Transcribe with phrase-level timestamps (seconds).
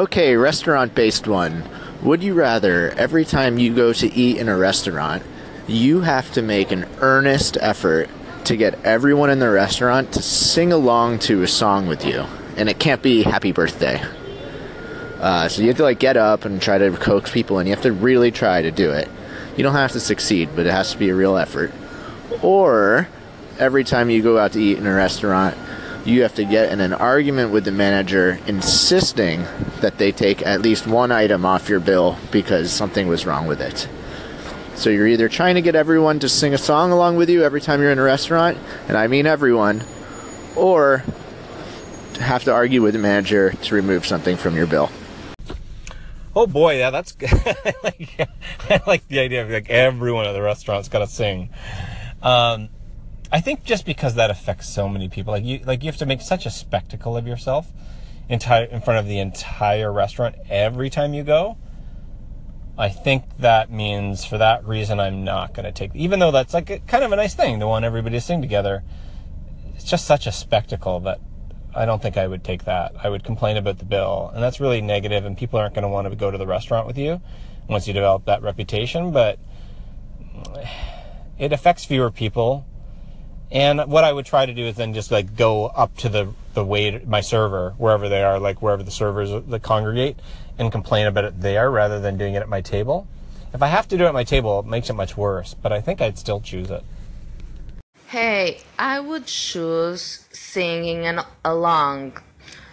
[0.00, 1.62] Okay, restaurant based one.
[2.02, 5.22] Would you rather every time you go to eat in a restaurant,
[5.68, 8.08] you have to make an earnest effort
[8.44, 12.24] to get everyone in the restaurant to sing along to a song with you?
[12.56, 14.02] And it can't be happy birthday.
[15.20, 17.74] Uh, so you have to like get up and try to coax people and you
[17.74, 19.06] have to really try to do it.
[19.58, 21.72] You don't have to succeed, but it has to be a real effort.
[22.40, 23.06] Or
[23.58, 25.58] every time you go out to eat in a restaurant,
[26.04, 29.42] you have to get in an argument with the manager insisting
[29.80, 33.60] that they take at least one item off your bill because something was wrong with
[33.60, 33.88] it.
[34.74, 37.60] So you're either trying to get everyone to sing a song along with you every
[37.60, 38.56] time you're in a restaurant,
[38.88, 39.84] and I mean everyone,
[40.56, 41.04] or
[42.18, 44.90] have to argue with the manager to remove something from your bill.
[46.34, 47.14] Oh boy, yeah, that's
[47.82, 48.30] like,
[48.70, 51.50] I like the idea of like everyone at the restaurant's got to sing.
[52.22, 52.68] Um,
[53.32, 56.06] I think just because that affects so many people, like you, like you have to
[56.06, 57.72] make such a spectacle of yourself,
[58.28, 61.56] entire in front of the entire restaurant every time you go.
[62.76, 66.54] I think that means for that reason I'm not going to take, even though that's
[66.54, 68.82] like a, kind of a nice thing to want everybody to sing together.
[69.74, 71.20] It's just such a spectacle that
[71.74, 72.94] I don't think I would take that.
[73.02, 75.88] I would complain about the bill, and that's really negative, and people aren't going to
[75.88, 77.20] want to go to the restaurant with you
[77.68, 79.12] once you develop that reputation.
[79.12, 79.38] But
[81.38, 82.66] it affects fewer people
[83.50, 86.32] and what I would try to do is then just like go up to the
[86.54, 90.18] the wait my server wherever they are, like wherever the servers that congregate,
[90.58, 93.06] and complain about it there rather than doing it at my table.
[93.52, 95.54] If I have to do it at my table, it makes it much worse.
[95.54, 96.84] But I think I'd still choose it.
[98.06, 102.18] Hey, I would choose singing and along.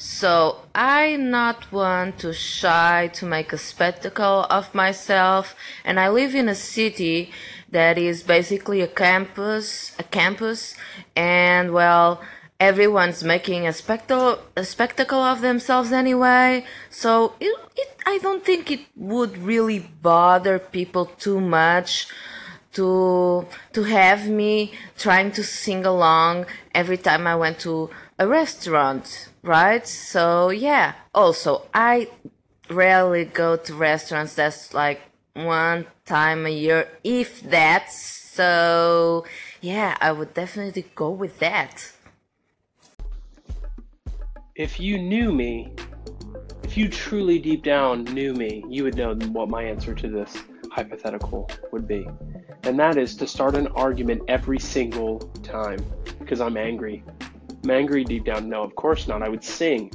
[0.00, 6.34] So I'm not one to shy to make a spectacle of myself, and I live
[6.34, 7.32] in a city
[7.70, 10.74] that is basically a campus, a campus,
[11.14, 12.22] and well,
[12.58, 16.64] everyone's making a spectacle, a spectacle of themselves anyway.
[16.88, 22.08] So it, it, I don't think it would really bother people too much
[22.72, 29.28] to to have me trying to sing along every time I went to a restaurant,
[29.42, 29.86] right?
[29.86, 30.94] So yeah.
[31.14, 32.08] Also, I
[32.68, 35.00] rarely go to restaurants that's like
[35.34, 37.90] one time a year, if that.
[37.90, 39.24] So,
[39.60, 41.92] yeah, I would definitely go with that.
[44.54, 45.72] If you knew me,
[46.62, 50.36] if you truly deep down knew me, you would know what my answer to this
[50.70, 52.06] hypothetical would be.
[52.62, 55.84] And that is to start an argument every single time
[56.18, 57.02] because I'm angry.
[57.64, 58.48] I'm angry deep down.
[58.48, 59.22] No, of course not.
[59.22, 59.92] I would sing.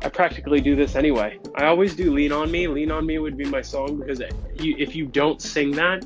[0.00, 1.38] I practically do this anyway.
[1.56, 2.68] I always do Lean on Me.
[2.68, 4.22] Lean on Me would be my song because
[4.56, 6.04] if you don't sing that,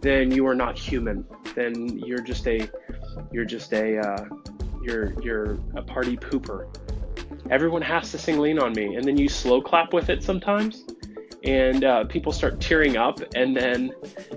[0.00, 1.24] then you are not human.
[1.54, 2.68] Then you're just a
[3.32, 4.24] you're just a uh,
[4.82, 6.66] you're you're a party pooper.
[7.50, 10.84] Everyone has to sing Lean on Me, and then you slow clap with it sometimes,
[11.44, 13.92] and uh, people start tearing up, and then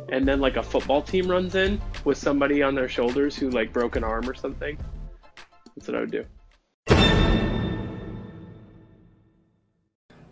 [0.10, 3.72] and then like a football team runs in with somebody on their shoulders who like
[3.72, 4.78] broke an arm or something.
[5.76, 6.26] That's what I would do.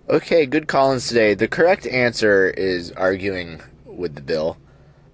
[0.10, 1.34] Okay, good call-ins today.
[1.34, 4.58] The correct answer is arguing with the bill.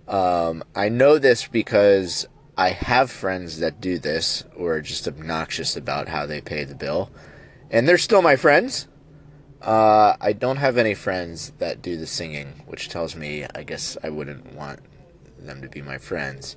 [0.08, 2.28] Um, I know this because
[2.58, 6.76] I have friends that do this or are just obnoxious about how they pay the
[6.76, 7.12] bill,
[7.70, 8.88] and they're still my friends.
[9.62, 13.98] Uh, I don't have any friends that do the singing, which tells me I guess
[14.04, 14.80] I wouldn't want
[15.38, 16.56] them to be my friends.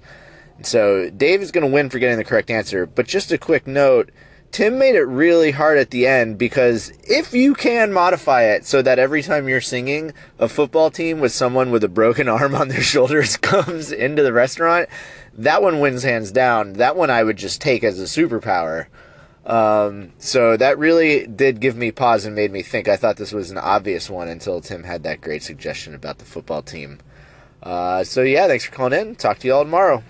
[0.57, 3.39] And so Dave is going to win for getting the correct answer, but just a
[3.39, 4.11] quick note
[4.53, 8.83] Tim made it really hard at the end because if you can modify it so
[8.83, 12.69] that every time you're singing, a football team with someone with a broken arm on
[12.69, 14.91] their shoulders comes into the restaurant,
[15.33, 16.75] that one wins hands down.
[16.75, 18.89] That one I would just take as a superpower.
[19.45, 22.89] Um, so that really did give me pause and made me think.
[22.89, 26.25] I thought this was an obvious one until Tim had that great suggestion about the
[26.25, 26.99] football team.
[27.63, 29.15] Uh, so yeah, thanks for calling in.
[29.17, 30.03] Talk to you all tomorrow.